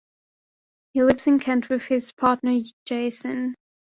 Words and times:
He 0.93 1.03
lives 1.03 1.27
in 1.27 1.37
Kent 1.39 1.69
with 1.69 1.83
his 1.83 2.11
partner 2.11 2.57
Jason. 2.87 3.53